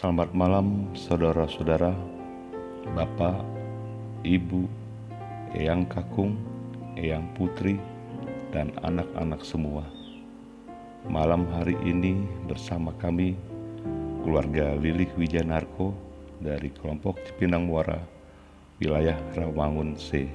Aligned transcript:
Selamat 0.00 0.32
malam 0.32 0.96
saudara-saudara, 0.96 1.92
Bapak, 2.96 3.44
Ibu, 4.24 4.64
Eyang 5.52 5.84
Kakung, 5.92 6.40
Eyang 6.96 7.28
Putri, 7.36 7.76
dan 8.48 8.72
anak-anak 8.80 9.44
semua. 9.44 9.84
Malam 11.04 11.44
hari 11.52 11.76
ini 11.84 12.16
bersama 12.48 12.96
kami, 12.96 13.36
keluarga 14.24 14.72
Lilih 14.72 15.12
Wijanarko 15.20 15.92
dari 16.40 16.72
kelompok 16.72 17.20
Cipinang 17.28 17.68
Muara, 17.68 18.00
wilayah 18.80 19.20
Rawangun 19.36 20.00
C. 20.00 20.32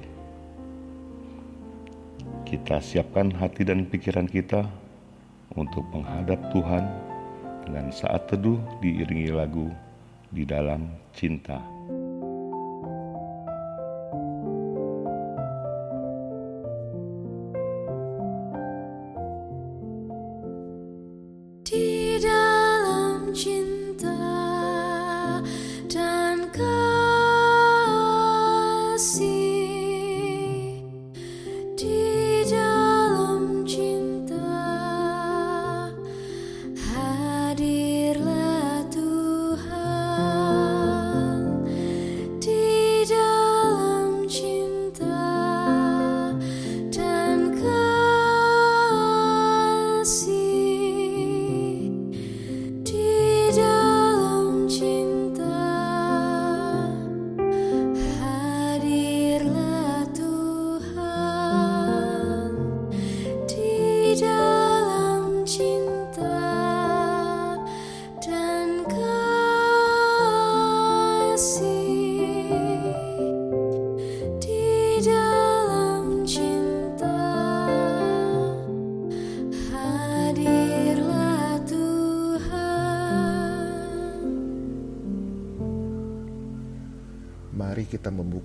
Kita 2.46 2.78
siapkan 2.78 3.34
hati 3.34 3.66
dan 3.66 3.82
pikiran 3.90 4.30
kita 4.30 4.62
untuk 5.58 5.82
menghadap 5.90 6.54
Tuhan 6.54 7.05
dengan 7.66 7.90
saat 7.90 8.30
teduh 8.30 8.62
diiringi 8.78 9.34
lagu 9.34 9.68
di 10.30 10.46
dalam 10.46 10.86
cinta. 11.10 11.75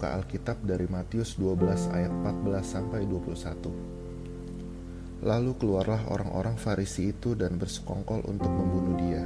Membuka 0.01 0.17
Alkitab 0.17 0.65
dari 0.65 0.89
Matius 0.89 1.37
12 1.37 1.93
ayat 1.93 2.09
14 2.09 2.65
sampai 2.65 3.05
21. 3.05 5.21
Lalu 5.21 5.53
keluarlah 5.61 6.09
orang-orang 6.09 6.57
Farisi 6.57 7.13
itu 7.13 7.37
dan 7.37 7.61
bersekongkol 7.61 8.25
untuk 8.25 8.49
membunuh 8.49 8.97
dia. 8.97 9.21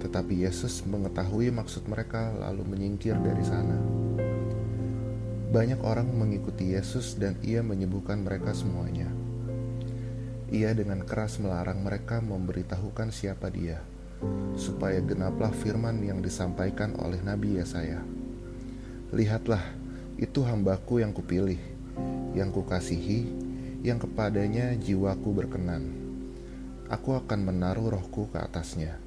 Tetapi 0.00 0.48
Yesus 0.48 0.80
mengetahui 0.88 1.52
maksud 1.52 1.84
mereka 1.92 2.32
lalu 2.40 2.64
menyingkir 2.64 3.20
dari 3.20 3.44
sana. 3.44 3.76
Banyak 5.52 5.84
orang 5.84 6.08
mengikuti 6.08 6.72
Yesus 6.72 7.20
dan 7.20 7.36
ia 7.44 7.60
menyembuhkan 7.60 8.24
mereka 8.24 8.56
semuanya. 8.56 9.12
Ia 10.56 10.72
dengan 10.72 11.04
keras 11.04 11.36
melarang 11.36 11.84
mereka 11.84 12.24
memberitahukan 12.24 13.12
siapa 13.12 13.52
dia, 13.52 13.84
supaya 14.56 15.04
genaplah 15.04 15.52
firman 15.52 16.00
yang 16.00 16.24
disampaikan 16.24 16.96
oleh 16.96 17.20
Nabi 17.20 17.60
Yesaya 17.60 18.16
Lihatlah, 19.14 19.62
itu 20.18 20.42
hambaku 20.42 20.98
yang 20.98 21.14
kupilih, 21.14 21.62
yang 22.34 22.50
kukasihi, 22.50 23.22
yang 23.86 24.02
kepadanya 24.02 24.74
jiwaku 24.74 25.30
berkenan. 25.30 25.94
Aku 26.90 27.14
akan 27.14 27.46
menaruh 27.46 27.94
rohku 27.94 28.26
ke 28.34 28.42
atasnya, 28.42 28.98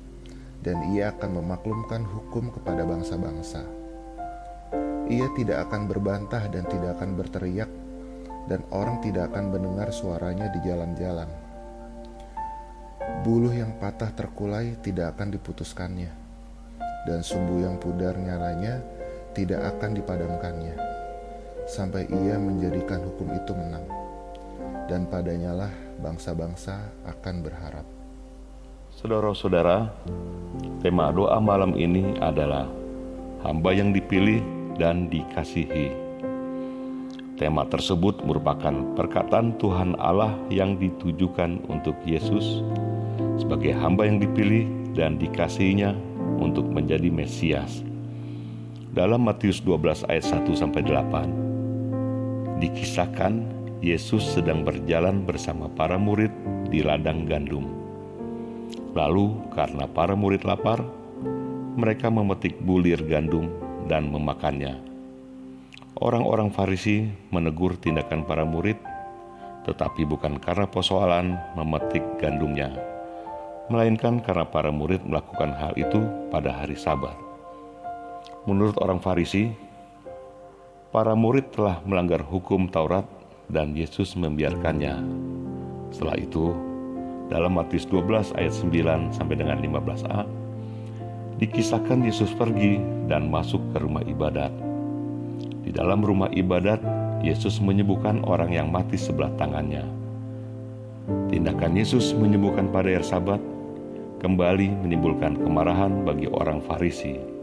dan 0.63 0.95
ia 0.95 1.11
akan 1.11 1.43
memaklumkan 1.43 2.07
hukum 2.07 2.47
kepada 2.47 2.87
bangsa-bangsa. 2.87 3.67
Ia 5.11 5.27
tidak 5.35 5.67
akan 5.67 5.91
berbantah 5.91 6.47
dan 6.47 6.63
tidak 6.71 6.95
akan 6.95 7.19
berteriak, 7.19 7.67
dan 8.47 8.63
orang 8.71 9.03
tidak 9.03 9.35
akan 9.35 9.51
mendengar 9.51 9.91
suaranya 9.91 10.47
di 10.47 10.63
jalan-jalan. 10.63 11.27
Buluh 13.27 13.51
yang 13.51 13.75
patah 13.83 14.15
terkulai 14.15 14.79
tidak 14.79 15.19
akan 15.19 15.35
diputuskannya, 15.35 16.11
dan 17.03 17.19
sumbu 17.19 17.67
yang 17.67 17.75
pudar 17.75 18.15
nyalanya 18.15 18.79
tidak 19.33 19.61
akan 19.77 19.93
dipadamkannya 19.93 20.75
sampai 21.69 22.09
ia 22.09 22.35
menjadikan 22.41 22.97
hukum 23.05 23.29
itu 23.29 23.53
menang 23.53 23.85
dan 24.89 25.05
padanyalah 25.05 25.69
bangsa-bangsa 26.01 26.81
akan 27.05 27.35
berharap. 27.45 27.85
Saudara-saudara, 28.97 29.93
tema 30.81 31.13
doa 31.13 31.37
malam 31.37 31.77
ini 31.77 32.17
adalah 32.17 32.65
hamba 33.45 33.69
yang 33.71 33.93
dipilih 33.93 34.41
dan 34.81 35.07
dikasihi. 35.13 35.93
Tema 37.37 37.63
tersebut 37.69 38.19
merupakan 38.27 38.73
perkataan 38.99 39.55
Tuhan 39.61 39.95
Allah 39.95 40.35
yang 40.51 40.75
ditujukan 40.75 41.63
untuk 41.71 41.95
Yesus 42.03 42.65
sebagai 43.39 43.71
hamba 43.77 44.03
yang 44.03 44.19
dipilih 44.19 44.67
dan 44.91 45.15
dikasihinya 45.15 45.95
untuk 46.43 46.67
menjadi 46.67 47.07
Mesias 47.07 47.87
dalam 48.89 49.21
Matius 49.21 49.61
12 49.61 50.09
ayat 50.09 50.25
1 50.25 50.49
sampai 50.57 50.81
8 50.81 51.49
dikisahkan 52.59 53.59
Yesus 53.79 54.35
sedang 54.35 54.67
berjalan 54.67 55.23
bersama 55.23 55.71
para 55.71 55.95
murid 55.95 56.33
di 56.67 56.83
ladang 56.83 57.23
gandum. 57.23 57.63
Lalu 58.91 59.39
karena 59.55 59.87
para 59.87 60.19
murid 60.19 60.43
lapar, 60.43 60.83
mereka 61.79 62.11
memetik 62.11 62.59
bulir 62.59 62.99
gandum 63.07 63.47
dan 63.87 64.11
memakannya. 64.11 64.83
Orang-orang 66.03 66.51
Farisi 66.51 67.07
menegur 67.31 67.79
tindakan 67.79 68.27
para 68.27 68.43
murid, 68.43 68.75
tetapi 69.63 70.03
bukan 70.03 70.43
karena 70.43 70.67
persoalan 70.67 71.39
memetik 71.55 72.03
gandumnya, 72.19 72.75
melainkan 73.71 74.19
karena 74.19 74.43
para 74.43 74.75
murid 74.75 74.99
melakukan 75.07 75.55
hal 75.55 75.71
itu 75.79 76.03
pada 76.27 76.51
hari 76.51 76.75
Sabat. 76.75 77.28
Menurut 78.47 78.79
orang 78.79 79.03
Farisi, 79.03 79.51
para 80.95 81.11
murid 81.11 81.51
telah 81.51 81.83
melanggar 81.83 82.23
hukum 82.23 82.71
Taurat 82.71 83.03
dan 83.51 83.75
Yesus 83.75 84.15
membiarkannya. 84.15 84.95
Setelah 85.91 86.15
itu, 86.15 86.55
dalam 87.27 87.59
Matius 87.59 87.83
12 87.91 88.31
ayat 88.39 88.55
9 88.55 89.11
sampai 89.11 89.35
dengan 89.35 89.59
15a, 89.59 90.23
dikisahkan 91.35 91.99
Yesus 91.99 92.31
pergi 92.31 92.79
dan 93.11 93.27
masuk 93.27 93.59
ke 93.75 93.83
rumah 93.83 94.07
ibadat. 94.07 94.55
Di 95.67 95.75
dalam 95.75 95.99
rumah 95.99 96.31
ibadat, 96.31 96.79
Yesus 97.19 97.59
menyembuhkan 97.59 98.23
orang 98.23 98.55
yang 98.55 98.71
mati 98.71 98.95
sebelah 98.95 99.35
tangannya. 99.35 99.83
Tindakan 101.27 101.75
Yesus 101.75 102.15
menyembuhkan 102.15 102.71
pada 102.71 102.87
hari 102.87 103.03
Sabat 103.03 103.43
kembali 104.23 104.79
menimbulkan 104.79 105.35
kemarahan 105.43 106.07
bagi 106.07 106.31
orang 106.31 106.63
Farisi 106.63 107.38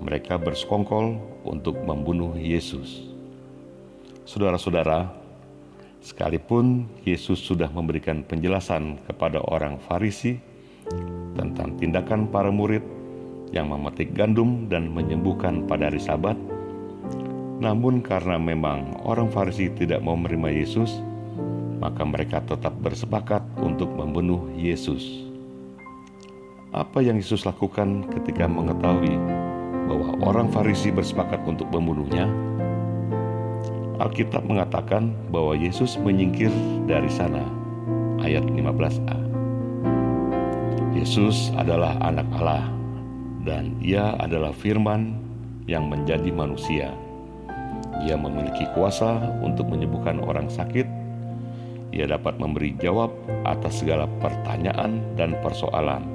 mereka 0.00 0.40
bersekongkol 0.40 1.20
untuk 1.44 1.76
membunuh 1.84 2.32
Yesus. 2.34 3.04
Saudara-saudara, 4.24 5.12
sekalipun 6.00 6.88
Yesus 7.04 7.40
sudah 7.44 7.68
memberikan 7.68 8.24
penjelasan 8.24 8.96
kepada 9.04 9.44
orang 9.44 9.76
Farisi 9.84 10.40
tentang 11.36 11.76
tindakan 11.76 12.32
para 12.32 12.48
murid 12.48 12.82
yang 13.52 13.68
memetik 13.68 14.16
gandum 14.16 14.66
dan 14.72 14.88
menyembuhkan 14.88 15.68
pada 15.68 15.92
hari 15.92 16.00
Sabat, 16.00 16.38
namun 17.60 18.00
karena 18.00 18.40
memang 18.40 19.04
orang 19.04 19.28
Farisi 19.28 19.68
tidak 19.76 20.00
mau 20.00 20.16
menerima 20.16 20.48
Yesus, 20.64 21.02
maka 21.76 22.04
mereka 22.08 22.40
tetap 22.40 22.72
bersepakat 22.80 23.44
untuk 23.60 23.92
membunuh 23.92 24.48
Yesus. 24.56 25.28
Apa 26.70 27.02
yang 27.02 27.18
Yesus 27.18 27.42
lakukan 27.42 28.06
ketika 28.14 28.46
mengetahui 28.46 29.39
bahwa 29.90 30.14
orang 30.22 30.46
Farisi 30.54 30.94
bersepakat 30.94 31.42
untuk 31.50 31.66
membunuhnya, 31.74 32.30
Alkitab 33.98 34.46
mengatakan 34.46 35.10
bahwa 35.34 35.58
Yesus 35.58 35.98
menyingkir 35.98 36.54
dari 36.86 37.10
sana. 37.10 37.42
Ayat 38.22 38.46
15a. 38.46 39.18
Yesus 40.94 41.50
adalah 41.58 41.98
anak 41.98 42.28
Allah 42.38 42.70
dan 43.42 43.74
Ia 43.82 44.14
adalah 44.22 44.54
Firman 44.54 45.18
yang 45.66 45.90
menjadi 45.90 46.30
manusia. 46.30 46.94
Ia 48.06 48.14
memiliki 48.14 48.70
kuasa 48.72 49.20
untuk 49.42 49.68
menyembuhkan 49.68 50.22
orang 50.22 50.46
sakit. 50.46 50.86
Ia 51.90 52.06
dapat 52.06 52.38
memberi 52.38 52.78
jawab 52.78 53.10
atas 53.42 53.82
segala 53.82 54.06
pertanyaan 54.22 55.02
dan 55.18 55.34
persoalan. 55.42 56.06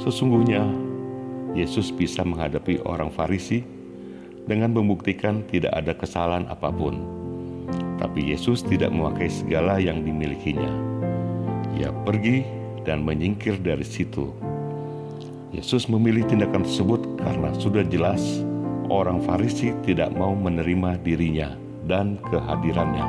Sesungguhnya, 0.00 0.89
Yesus 1.54 1.90
bisa 1.90 2.22
menghadapi 2.22 2.82
orang 2.86 3.10
Farisi 3.10 3.66
dengan 4.46 4.74
membuktikan 4.74 5.42
tidak 5.50 5.74
ada 5.74 5.92
kesalahan 5.94 6.46
apa 6.50 6.70
pun. 6.70 7.02
Tapi 8.00 8.32
Yesus 8.32 8.64
tidak 8.64 8.90
memakai 8.90 9.28
segala 9.28 9.76
yang 9.76 10.02
dimilikinya. 10.02 10.72
Ia 11.76 11.92
pergi 12.06 12.42
dan 12.82 13.04
menyingkir 13.04 13.60
dari 13.60 13.84
situ. 13.84 14.32
Yesus 15.50 15.90
memilih 15.90 16.24
tindakan 16.30 16.62
tersebut 16.62 17.18
karena 17.18 17.50
sudah 17.58 17.82
jelas 17.84 18.22
orang 18.90 19.22
Farisi 19.22 19.74
tidak 19.86 20.14
mau 20.14 20.34
menerima 20.34 20.98
dirinya 21.02 21.54
dan 21.86 22.18
kehadirannya. 22.30 23.06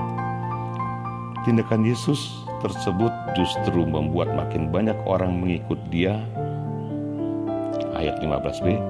Tindakan 1.42 1.82
Yesus 1.86 2.46
tersebut 2.62 3.10
justru 3.34 3.82
membuat 3.82 4.30
makin 4.38 4.70
banyak 4.70 4.98
orang 5.10 5.42
mengikut 5.42 5.82
dia. 5.90 6.22
Ayat 8.02 8.18
15b. 8.18 8.82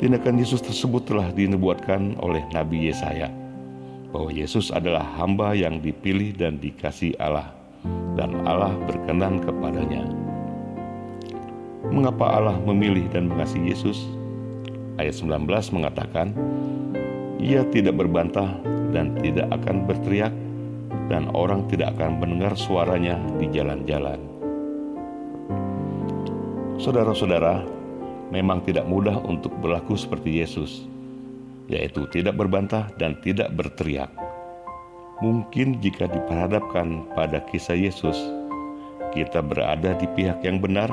Tindakan 0.00 0.40
Yesus 0.40 0.64
tersebut 0.64 1.04
telah 1.04 1.28
dinubuatkan 1.28 2.16
oleh 2.24 2.40
Nabi 2.56 2.88
Yesaya 2.88 3.28
bahwa 4.16 4.32
Yesus 4.32 4.72
adalah 4.72 5.04
hamba 5.20 5.52
yang 5.52 5.84
dipilih 5.84 6.32
dan 6.40 6.56
dikasih 6.56 7.12
Allah 7.20 7.52
dan 8.16 8.32
Allah 8.48 8.72
berkenan 8.88 9.44
kepadanya. 9.44 10.08
Mengapa 11.92 12.40
Allah 12.40 12.56
memilih 12.64 13.12
dan 13.12 13.28
mengasihi 13.28 13.76
Yesus? 13.76 14.08
Ayat 14.96 15.20
19 15.20 15.44
mengatakan, 15.76 16.32
Ia 17.36 17.60
tidak 17.68 18.00
berbantah 18.00 18.56
dan 18.96 19.12
tidak 19.20 19.52
akan 19.52 19.84
berteriak, 19.84 20.32
dan 21.12 21.28
orang 21.36 21.68
tidak 21.68 21.92
akan 22.00 22.24
mendengar 22.24 22.56
suaranya 22.56 23.20
di 23.36 23.52
jalan-jalan. 23.52 24.35
Saudara-saudara, 26.86 27.66
memang 28.30 28.62
tidak 28.62 28.86
mudah 28.86 29.18
untuk 29.26 29.50
berlaku 29.58 29.98
seperti 29.98 30.38
Yesus, 30.38 30.86
yaitu 31.66 32.06
tidak 32.14 32.38
berbantah 32.38 32.86
dan 32.94 33.18
tidak 33.26 33.50
berteriak. 33.58 34.06
Mungkin 35.18 35.82
jika 35.82 36.06
diperhadapkan 36.06 37.10
pada 37.10 37.42
kisah 37.50 37.74
Yesus, 37.74 38.14
kita 39.10 39.42
berada 39.42 39.98
di 39.98 40.06
pihak 40.14 40.46
yang 40.46 40.62
benar 40.62 40.86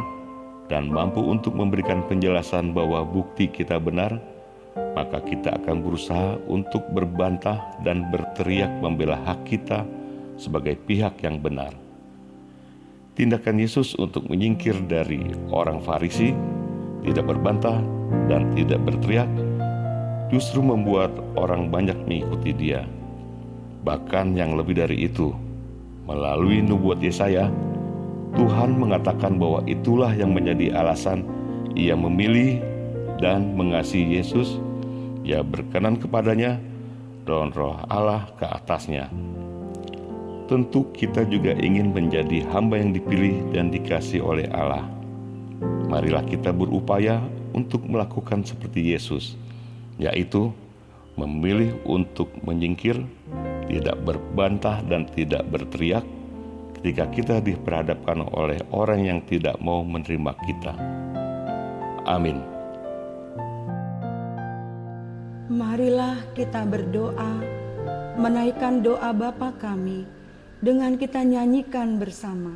dan 0.65 0.89
mampu 0.89 1.21
untuk 1.21 1.53
memberikan 1.53 2.01
penjelasan 2.09 2.73
bahwa 2.73 3.05
bukti 3.05 3.45
kita 3.45 3.77
benar, 3.77 4.17
maka 4.97 5.21
kita 5.21 5.61
akan 5.61 5.85
berusaha 5.85 6.41
untuk 6.49 6.81
berbantah 6.89 7.77
dan 7.85 8.09
berteriak 8.09 8.73
membela 8.81 9.21
hak 9.29 9.45
kita 9.45 9.85
sebagai 10.41 10.73
pihak 10.89 11.21
yang 11.21 11.37
benar. 11.37 11.82
Tindakan 13.13 13.61
Yesus 13.61 13.93
untuk 14.01 14.25
menyingkir 14.25 14.73
dari 14.89 15.21
orang 15.53 15.77
Farisi, 15.85 16.33
tidak 17.05 17.29
berbantah 17.29 17.77
dan 18.25 18.49
tidak 18.57 18.81
berteriak, 18.81 19.29
justru 20.33 20.65
membuat 20.65 21.13
orang 21.37 21.69
banyak 21.69 21.93
mengikuti 22.09 22.57
Dia. 22.57 22.89
Bahkan 23.85 24.33
yang 24.33 24.57
lebih 24.57 24.81
dari 24.81 25.05
itu, 25.05 25.29
melalui 26.09 26.65
nubuat 26.65 26.97
Yesaya, 27.05 27.53
Tuhan 28.33 28.81
mengatakan 28.81 29.37
bahwa 29.37 29.61
itulah 29.69 30.09
yang 30.09 30.33
menjadi 30.33 30.73
alasan 30.73 31.21
ia 31.77 31.93
memilih 31.93 32.65
dan 33.21 33.53
mengasihi 33.53 34.17
Yesus, 34.17 34.57
ia 35.21 35.45
berkenan 35.45 36.01
kepadanya, 36.01 36.57
dan 37.29 37.53
roh 37.53 37.77
Allah 37.93 38.25
ke 38.41 38.45
atasnya. 38.49 39.05
Tentu 40.43 40.91
kita 40.91 41.23
juga 41.23 41.55
ingin 41.55 41.95
menjadi 41.95 42.43
hamba 42.51 42.75
yang 42.75 42.91
dipilih 42.91 43.55
dan 43.55 43.71
dikasih 43.71 44.19
oleh 44.19 44.43
Allah. 44.51 44.83
Marilah 45.87 46.27
kita 46.27 46.51
berupaya 46.51 47.23
untuk 47.55 47.87
melakukan 47.87 48.43
seperti 48.43 48.91
Yesus, 48.91 49.39
yaitu 49.95 50.51
memilih 51.15 51.79
untuk 51.87 52.27
menyingkir, 52.43 52.99
tidak 53.71 53.97
berbantah 54.03 54.83
dan 54.83 55.07
tidak 55.15 55.47
berteriak, 55.47 56.03
ketika 56.75 57.07
kita 57.07 57.35
diperhadapkan 57.39 58.27
oleh 58.35 58.59
orang 58.75 59.07
yang 59.07 59.19
tidak 59.23 59.55
mau 59.63 59.79
menerima 59.87 60.35
kita. 60.43 60.75
Amin. 62.03 62.43
Marilah 65.47 66.19
kita 66.35 66.67
berdoa, 66.67 67.39
menaikkan 68.19 68.83
doa 68.83 69.15
Bapa 69.15 69.55
kami 69.55 70.22
dengan 70.63 70.95
kita 70.95 71.27
nyanyikan 71.27 71.99
bersama. 71.99 72.55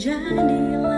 Johnny. 0.00 0.89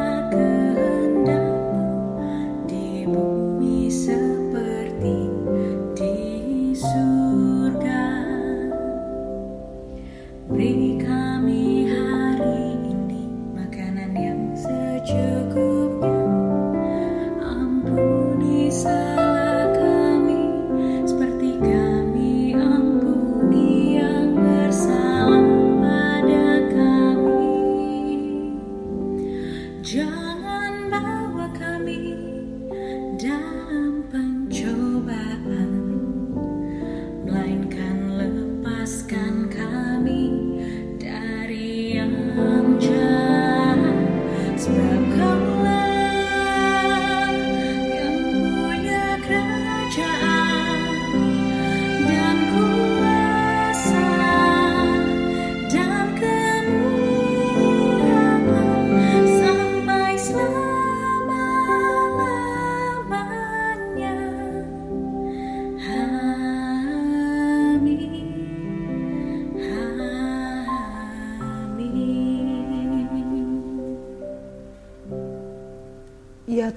Ya 29.83 30.32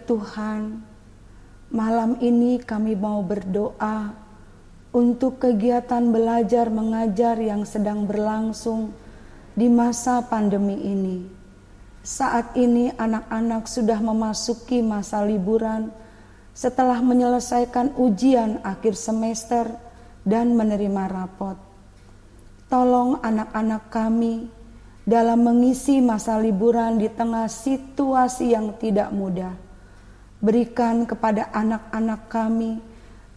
Tuhan, 0.05 0.85
malam 1.73 2.21
ini 2.21 2.61
kami 2.61 2.93
mau 2.93 3.25
berdoa 3.25 4.13
untuk 4.93 5.41
kegiatan 5.41 6.13
belajar 6.13 6.69
mengajar 6.69 7.41
yang 7.41 7.65
sedang 7.65 8.05
berlangsung 8.05 8.93
di 9.57 9.65
masa 9.65 10.21
pandemi 10.21 10.77
ini. 10.77 11.25
Saat 12.05 12.53
ini 12.53 12.93
anak-anak 12.93 13.65
sudah 13.65 13.97
memasuki 13.97 14.85
masa 14.85 15.25
liburan 15.25 15.89
setelah 16.53 17.01
menyelesaikan 17.01 17.97
ujian 17.97 18.61
akhir 18.61 18.93
semester 18.93 19.65
dan 20.21 20.53
menerima 20.53 21.09
rapot. 21.09 21.57
Tolong 22.69 23.17
anak-anak 23.25 23.89
kami 23.89 24.53
dalam 25.01 25.41
mengisi 25.41 25.97
masa 25.97 26.37
liburan 26.37 27.01
di 27.01 27.09
tengah 27.09 27.49
situasi 27.49 28.53
yang 28.53 28.77
tidak 28.77 29.09
mudah. 29.09 29.65
Berikan 30.45 31.09
kepada 31.09 31.49
anak-anak 31.49 32.29
kami 32.29 32.77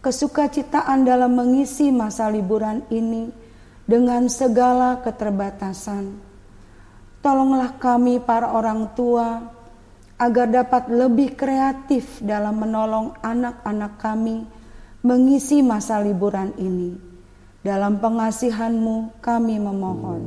kesukacitaan 0.05 1.01
dalam 1.01 1.33
mengisi 1.33 1.89
masa 1.89 2.29
liburan 2.29 2.85
ini 2.93 3.33
dengan 3.89 4.29
segala 4.29 5.01
keterbatasan. 5.01 6.13
Tolonglah 7.25 7.81
kami, 7.81 8.21
para 8.21 8.53
orang 8.53 8.93
tua, 8.93 9.41
agar 10.21 10.53
dapat 10.53 10.93
lebih 10.93 11.33
kreatif 11.33 12.21
dalam 12.21 12.61
menolong 12.61 13.17
anak-anak 13.25 13.97
kami 13.97 14.45
mengisi 15.01 15.65
masa 15.65 15.97
liburan 16.05 16.53
ini. 16.61 16.93
Dalam 17.65 17.97
pengasihan-Mu 17.97 19.17
kami 19.17 19.57
memohon. 19.57 20.21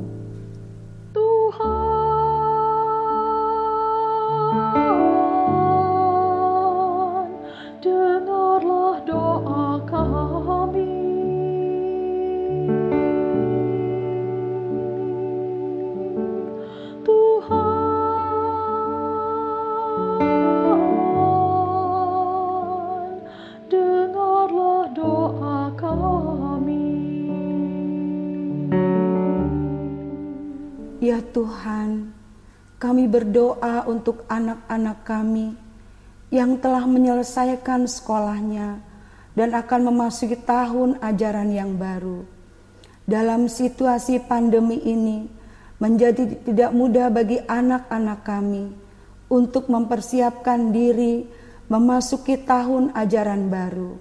Tuhan 1.15 1.82
berdoa 33.13 33.85
untuk 33.85 34.25
anak-anak 34.33 35.05
kami 35.05 35.53
yang 36.33 36.57
telah 36.57 36.89
menyelesaikan 36.89 37.85
sekolahnya 37.85 38.81
dan 39.37 39.53
akan 39.53 39.93
memasuki 39.93 40.41
tahun 40.41 40.97
ajaran 41.05 41.53
yang 41.53 41.77
baru. 41.77 42.25
Dalam 43.05 43.53
situasi 43.53 44.25
pandemi 44.25 44.81
ini, 44.81 45.29
menjadi 45.77 46.41
tidak 46.47 46.71
mudah 46.73 47.13
bagi 47.13 47.43
anak-anak 47.43 48.25
kami 48.25 48.73
untuk 49.29 49.67
mempersiapkan 49.69 50.71
diri 50.71 51.27
memasuki 51.67 52.39
tahun 52.39 52.95
ajaran 52.95 53.51
baru. 53.51 53.99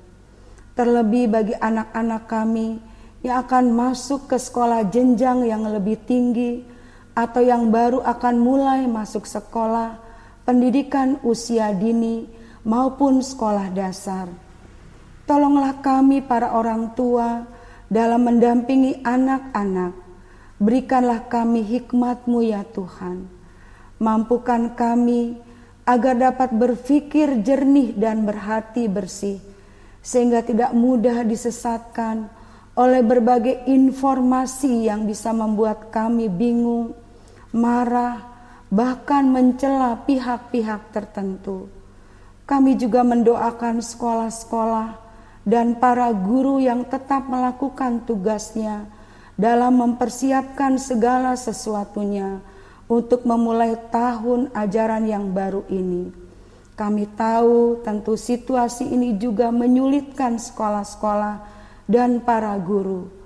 Terlebih 0.78 1.26
bagi 1.28 1.56
anak-anak 1.58 2.24
kami 2.30 2.78
yang 3.26 3.44
akan 3.44 3.74
masuk 3.74 4.30
ke 4.30 4.38
sekolah 4.38 4.88
jenjang 4.94 5.44
yang 5.44 5.66
lebih 5.66 5.98
tinggi 6.06 6.71
atau 7.12 7.44
yang 7.44 7.68
baru 7.70 8.00
akan 8.04 8.36
mulai 8.40 8.82
masuk 8.88 9.28
sekolah, 9.28 10.00
pendidikan 10.48 11.20
usia 11.28 11.76
dini, 11.76 12.28
maupun 12.64 13.20
sekolah 13.20 13.74
dasar. 13.74 14.32
Tolonglah 15.28 15.80
kami, 15.84 16.24
para 16.24 16.56
orang 16.56 16.96
tua, 16.96 17.46
dalam 17.92 18.24
mendampingi 18.24 19.04
anak-anak. 19.04 19.94
Berikanlah 20.62 21.26
kami 21.28 21.66
hikmat-Mu, 21.66 22.40
ya 22.46 22.64
Tuhan. 22.64 23.28
Mampukan 24.02 24.74
kami 24.74 25.38
agar 25.86 26.16
dapat 26.18 26.54
berpikir 26.54 27.42
jernih 27.42 27.98
dan 27.98 28.24
berhati 28.24 28.86
bersih, 28.86 29.42
sehingga 30.00 30.46
tidak 30.46 30.72
mudah 30.72 31.26
disesatkan 31.26 32.30
oleh 32.78 33.04
berbagai 33.04 33.68
informasi 33.68 34.88
yang 34.88 35.04
bisa 35.04 35.36
membuat 35.36 35.92
kami 35.92 36.32
bingung 36.32 36.96
marah, 37.52 38.24
bahkan 38.72 39.28
mencela 39.28 40.00
pihak-pihak 40.08 40.96
tertentu. 40.96 41.68
Kami 42.48 42.76
juga 42.80 43.04
mendoakan 43.04 43.80
sekolah-sekolah 43.80 45.00
dan 45.48 45.76
para 45.80 46.12
guru 46.12 46.60
yang 46.60 46.84
tetap 46.88 47.28
melakukan 47.28 48.04
tugasnya 48.04 48.88
dalam 49.40 49.80
mempersiapkan 49.80 50.76
segala 50.80 51.36
sesuatunya 51.36 52.44
untuk 52.92 53.24
memulai 53.24 53.76
tahun 53.92 54.52
ajaran 54.52 55.08
yang 55.08 55.32
baru 55.32 55.64
ini. 55.72 56.12
Kami 56.76 57.08
tahu 57.14 57.84
tentu 57.84 58.20
situasi 58.20 58.90
ini 58.90 59.16
juga 59.16 59.52
menyulitkan 59.52 60.40
sekolah-sekolah 60.40 61.44
dan 61.88 62.24
para 62.24 62.56
guru 62.60 63.21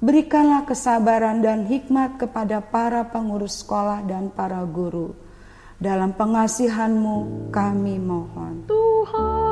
Berikanlah 0.00 0.64
kesabaran 0.64 1.44
dan 1.44 1.68
hikmat 1.68 2.16
kepada 2.16 2.64
para 2.64 3.04
pengurus 3.04 3.60
sekolah 3.60 4.00
dan 4.08 4.32
para 4.32 4.64
guru. 4.64 5.12
Dalam 5.76 6.16
pengasihanmu 6.16 7.48
kami 7.52 8.00
mohon. 8.00 8.64
Tuhan, 8.64 9.49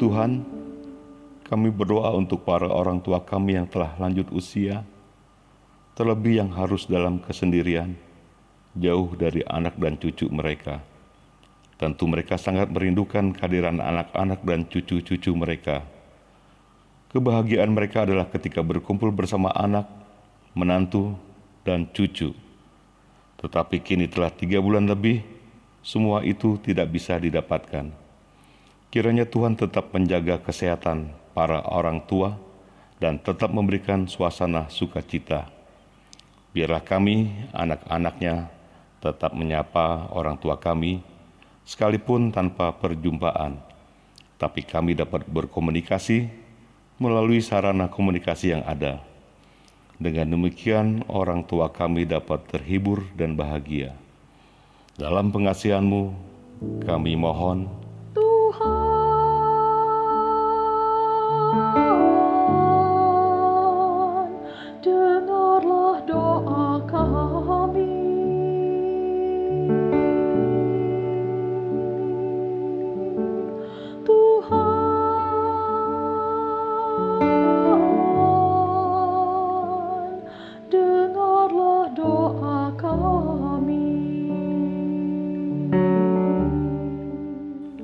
Tuhan, 0.00 0.40
kami 1.44 1.68
berdoa 1.68 2.16
untuk 2.16 2.40
para 2.48 2.64
orang 2.64 3.04
tua 3.04 3.20
kami 3.20 3.60
yang 3.60 3.68
telah 3.68 3.92
lanjut 4.00 4.32
usia, 4.32 4.80
terlebih 5.92 6.40
yang 6.40 6.48
harus 6.56 6.88
dalam 6.88 7.20
kesendirian, 7.20 7.92
jauh 8.72 9.12
dari 9.12 9.44
anak 9.44 9.76
dan 9.76 10.00
cucu 10.00 10.24
mereka. 10.32 10.80
Tentu 11.76 12.08
mereka 12.08 12.40
sangat 12.40 12.72
merindukan 12.72 13.36
kehadiran 13.36 13.76
anak-anak 13.76 14.40
dan 14.40 14.64
cucu-cucu 14.64 15.36
mereka. 15.36 15.84
Kebahagiaan 17.12 17.68
mereka 17.68 18.08
adalah 18.08 18.24
ketika 18.32 18.64
berkumpul 18.64 19.12
bersama 19.12 19.52
anak, 19.52 19.84
menantu, 20.56 21.12
dan 21.60 21.84
cucu. 21.92 22.32
Tetapi 23.36 23.76
kini 23.84 24.08
telah 24.08 24.32
tiga 24.32 24.64
bulan 24.64 24.88
lebih, 24.88 25.20
semua 25.84 26.24
itu 26.24 26.56
tidak 26.56 26.88
bisa 26.88 27.20
didapatkan. 27.20 27.99
Kiranya 28.90 29.22
Tuhan 29.22 29.54
tetap 29.54 29.94
menjaga 29.94 30.42
kesehatan 30.42 31.14
para 31.30 31.62
orang 31.62 32.02
tua 32.10 32.34
dan 32.98 33.22
tetap 33.22 33.54
memberikan 33.54 34.10
suasana 34.10 34.66
sukacita. 34.66 35.46
Biarlah 36.50 36.82
kami, 36.82 37.30
anak-anaknya, 37.54 38.50
tetap 38.98 39.30
menyapa 39.30 40.10
orang 40.10 40.34
tua 40.42 40.58
kami, 40.58 41.06
sekalipun 41.62 42.34
tanpa 42.34 42.74
perjumpaan. 42.74 43.62
Tapi 44.42 44.66
kami 44.66 44.98
dapat 44.98 45.22
berkomunikasi 45.22 46.26
melalui 46.98 47.38
sarana 47.46 47.86
komunikasi 47.86 48.58
yang 48.58 48.66
ada. 48.66 48.98
Dengan 50.02 50.34
demikian, 50.34 51.06
orang 51.06 51.46
tua 51.46 51.70
kami 51.70 52.10
dapat 52.10 52.42
terhibur 52.50 53.06
dan 53.14 53.38
bahagia. 53.38 53.94
Dalam 54.98 55.30
pengasihanmu, 55.30 56.10
kami 56.82 57.14
mohon, 57.14 57.79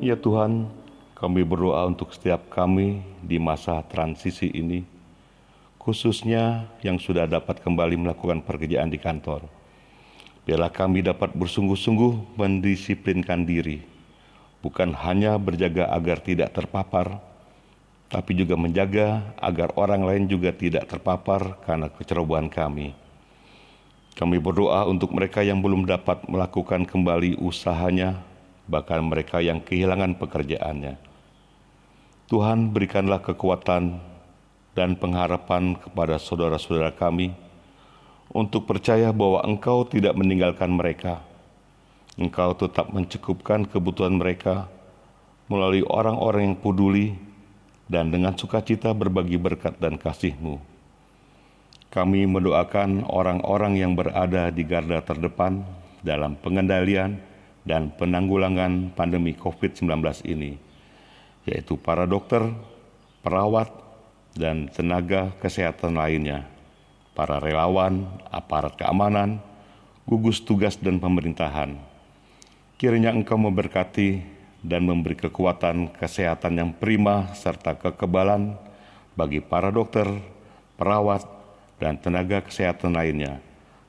Ya 0.07 0.15
Tuhan, 0.15 0.71
kami 1.19 1.43
berdoa 1.43 1.83
untuk 1.91 2.15
setiap 2.15 2.47
kami 2.47 3.03
di 3.27 3.43
masa 3.43 3.83
transisi 3.91 4.47
ini, 4.55 4.87
khususnya 5.83 6.71
yang 6.79 7.03
sudah 7.03 7.27
dapat 7.27 7.59
kembali 7.59 7.99
melakukan 7.99 8.39
pekerjaan 8.47 8.87
di 8.87 9.03
kantor. 9.03 9.51
Biarlah 10.47 10.71
kami 10.71 11.03
dapat 11.03 11.35
bersungguh-sungguh 11.35 12.39
mendisiplinkan 12.39 13.43
diri, 13.43 13.83
bukan 14.63 14.95
hanya 14.95 15.35
berjaga 15.43 15.91
agar 15.91 16.23
tidak 16.23 16.55
terpapar, 16.55 17.19
tapi 18.07 18.39
juga 18.39 18.55
menjaga 18.55 19.35
agar 19.43 19.75
orang 19.75 20.07
lain 20.07 20.31
juga 20.31 20.55
tidak 20.55 20.87
terpapar 20.87 21.59
karena 21.67 21.91
kecerobohan 21.91 22.47
kami. 22.47 22.95
Kami 24.15 24.39
berdoa 24.39 24.87
untuk 24.87 25.11
mereka 25.11 25.43
yang 25.43 25.59
belum 25.59 25.83
dapat 25.83 26.31
melakukan 26.31 26.87
kembali 26.87 27.43
usahanya, 27.43 28.23
bahkan 28.67 29.03
mereka 29.03 29.39
yang 29.43 29.63
kehilangan 29.63 30.19
pekerjaannya. 30.19 30.99
Tuhan, 32.27 32.75
berikanlah 32.75 33.23
kekuatan 33.23 34.03
dan 34.75 34.99
pengharapan 34.99 35.79
kepada 35.79 36.19
saudara-saudara 36.19 36.91
kami 36.93 37.33
untuk 38.35 38.67
percaya 38.67 39.15
bahwa 39.15 39.41
Engkau 39.47 39.87
tidak 39.87 40.13
meninggalkan 40.19 40.75
mereka. 40.75 41.23
Engkau 42.19 42.53
tetap 42.59 42.91
mencukupkan 42.91 43.65
kebutuhan 43.71 44.19
mereka 44.19 44.67
melalui 45.47 45.87
orang-orang 45.87 46.53
yang 46.53 46.59
peduli 46.59 47.15
dan 47.87 48.11
dengan 48.11 48.35
sukacita 48.35 48.91
berbagi 48.91 49.39
berkat 49.39 49.79
dan 49.79 49.95
kasih-Mu. 49.95 50.59
Kami 51.87 52.27
mendoakan 52.27 53.07
orang-orang 53.07 53.79
yang 53.79 53.95
berada 53.95 54.51
di 54.51 54.67
garda 54.67 55.01
terdepan 55.01 55.63
dalam 56.03 56.35
pengendalian 56.37 57.17
dan 57.67 57.91
penanggulangan 57.99 58.95
pandemi 58.95 59.35
COVID-19 59.35 59.91
ini, 60.31 60.55
yaitu 61.45 61.75
para 61.75 62.07
dokter, 62.07 62.47
perawat, 63.27 63.69
dan 64.39 64.71
tenaga 64.71 65.35
kesehatan 65.43 65.99
lainnya, 65.99 66.47
para 67.19 67.43
relawan, 67.43 68.07
aparat 68.31 68.79
keamanan, 68.79 69.43
gugus 70.07 70.39
tugas 70.39 70.79
dan 70.79 71.03
pemerintahan. 71.03 71.75
Kiranya 72.79 73.11
Engkau 73.11 73.41
memberkati 73.41 74.23
dan 74.63 74.87
memberi 74.87 75.19
kekuatan 75.19 75.91
kesehatan 75.99 76.55
yang 76.55 76.71
prima 76.71 77.35
serta 77.35 77.75
kekebalan 77.75 78.55
bagi 79.19 79.43
para 79.43 79.75
dokter, 79.75 80.07
perawat, 80.79 81.25
dan 81.81 81.97
tenaga 81.99 82.45
kesehatan 82.45 82.95
lainnya, 82.95 83.41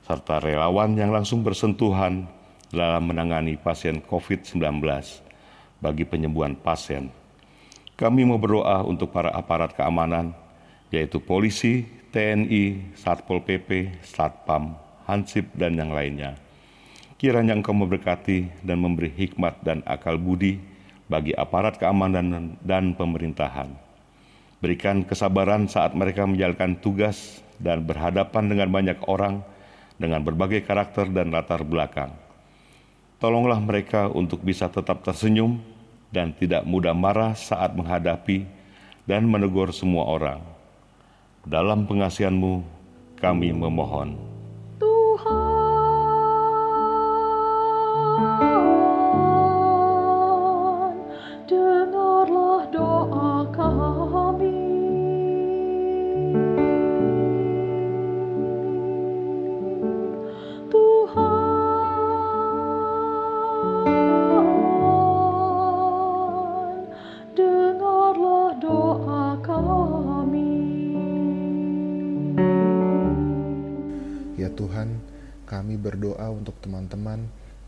serta 0.08 0.40
relawan 0.40 0.96
yang 0.96 1.12
langsung 1.12 1.44
bersentuhan 1.44 2.28
dalam 2.68 3.08
menangani 3.08 3.56
pasien 3.56 4.00
COVID-19 4.04 4.60
bagi 5.80 6.04
penyembuhan 6.04 6.58
pasien. 6.58 7.08
Kami 7.98 8.22
mau 8.22 8.38
berdoa 8.38 8.86
untuk 8.86 9.10
para 9.10 9.34
aparat 9.34 9.74
keamanan, 9.74 10.30
yaitu 10.94 11.18
polisi, 11.18 11.82
TNI, 12.14 12.94
Satpol 12.94 13.42
PP, 13.42 13.98
Satpam, 14.06 14.78
Hansip, 15.04 15.50
dan 15.58 15.74
yang 15.74 15.90
lainnya. 15.90 16.38
Kiranya 17.18 17.58
Engkau 17.58 17.74
memberkati 17.74 18.62
dan 18.62 18.78
memberi 18.78 19.10
hikmat 19.10 19.58
dan 19.66 19.82
akal 19.82 20.14
budi 20.14 20.62
bagi 21.10 21.34
aparat 21.34 21.74
keamanan 21.74 22.54
dan 22.62 22.94
pemerintahan. 22.94 23.74
Berikan 24.62 25.02
kesabaran 25.02 25.66
saat 25.66 25.98
mereka 25.98 26.22
menjalankan 26.26 26.78
tugas 26.78 27.42
dan 27.58 27.82
berhadapan 27.82 28.46
dengan 28.46 28.68
banyak 28.70 28.98
orang 29.10 29.42
dengan 29.98 30.22
berbagai 30.22 30.62
karakter 30.62 31.10
dan 31.10 31.34
latar 31.34 31.66
belakang. 31.66 32.27
Tolonglah 33.18 33.58
mereka 33.58 34.06
untuk 34.06 34.46
bisa 34.46 34.70
tetap 34.70 35.02
tersenyum 35.02 35.58
dan 36.14 36.30
tidak 36.30 36.62
mudah 36.62 36.94
marah 36.94 37.34
saat 37.34 37.74
menghadapi 37.74 38.46
dan 39.10 39.26
menegur 39.26 39.74
semua 39.74 40.06
orang. 40.06 40.40
Dalam 41.42 41.82
pengasihanmu 41.90 42.62
kami 43.18 43.50
memohon. 43.50 44.37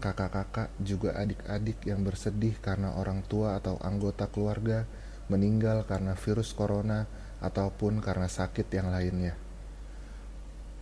Kakak-kakak, 0.00 0.72
juga 0.80 1.14
adik-adik 1.14 1.84
yang 1.84 2.00
bersedih 2.02 2.56
karena 2.58 2.96
orang 2.96 3.20
tua 3.28 3.60
atau 3.60 3.76
anggota 3.84 4.26
keluarga 4.26 4.88
meninggal 5.30 5.86
karena 5.86 6.18
virus 6.18 6.50
corona 6.50 7.06
ataupun 7.38 8.02
karena 8.02 8.26
sakit 8.26 8.66
yang 8.72 8.90
lainnya. 8.90 9.38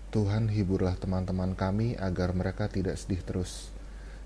Tuhan 0.09 0.49
hiburlah 0.49 0.97
teman-teman 0.97 1.53
kami 1.53 1.93
agar 2.01 2.33
mereka 2.33 2.65
tidak 2.73 2.97
sedih 2.97 3.21
terus, 3.21 3.69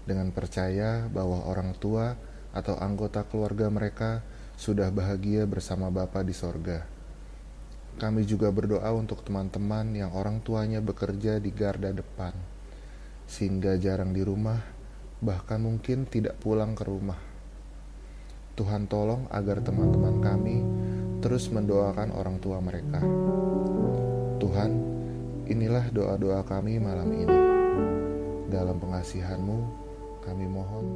dengan 0.06 0.30
percaya 0.30 1.10
bahwa 1.10 1.42
orang 1.42 1.74
tua 1.74 2.14
atau 2.54 2.78
anggota 2.78 3.26
keluarga 3.26 3.66
mereka 3.66 4.22
sudah 4.54 4.94
bahagia 4.94 5.42
bersama 5.42 5.90
Bapa 5.90 6.22
di 6.22 6.30
sorga. 6.30 6.86
Kami 7.98 8.24
juga 8.24 8.48
berdoa 8.54 8.88
untuk 8.94 9.26
teman-teman 9.26 9.90
yang 9.92 10.14
orang 10.14 10.38
tuanya 10.40 10.78
bekerja 10.78 11.42
di 11.42 11.50
garda 11.50 11.90
depan, 11.90 12.32
sehingga 13.26 13.74
jarang 13.74 14.14
di 14.14 14.22
rumah, 14.22 14.62
bahkan 15.22 15.62
mungkin 15.62 16.04
tidak 16.10 16.34
pulang 16.42 16.74
ke 16.74 16.82
rumah. 16.82 17.16
Tuhan 18.58 18.90
tolong 18.90 19.30
agar 19.30 19.62
teman-teman 19.62 20.18
kami 20.18 20.56
terus 21.22 21.46
mendoakan 21.48 22.10
orang 22.12 22.36
tua 22.42 22.58
mereka. 22.58 22.98
Tuhan, 24.42 24.70
inilah 25.46 25.88
doa-doa 25.94 26.42
kami 26.42 26.82
malam 26.82 27.08
ini. 27.14 27.38
Dalam 28.50 28.76
pengasihan-Mu, 28.82 29.58
kami 30.26 30.44
mohon. 30.50 30.86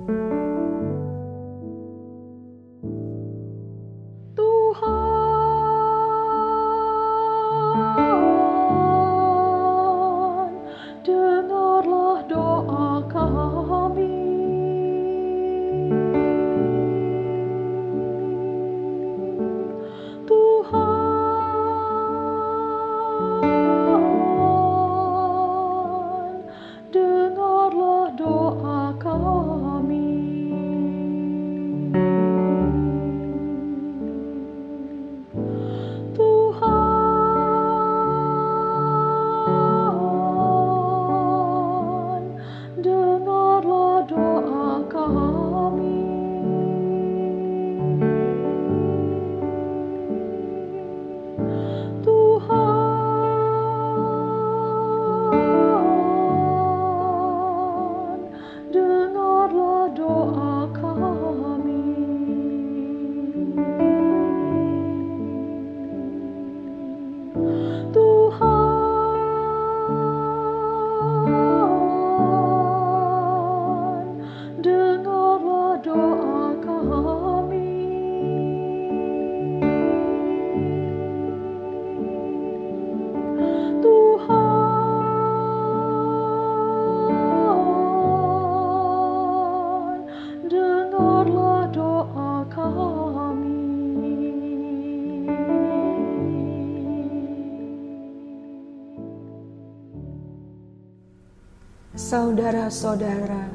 Saudara-saudara, 102.07 103.51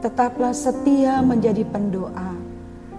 tetaplah 0.00 0.56
setia 0.56 1.20
menjadi 1.20 1.60
pendoa. 1.60 2.32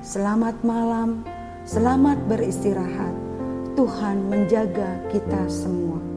Selamat 0.05 0.53
malam, 0.61 1.25
selamat 1.65 2.21
beristirahat. 2.29 3.17
Tuhan 3.73 4.29
menjaga 4.29 5.01
kita 5.09 5.49
semua. 5.49 6.12